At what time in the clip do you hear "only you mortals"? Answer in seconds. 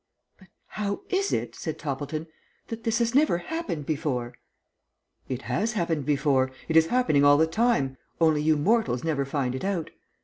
8.19-9.03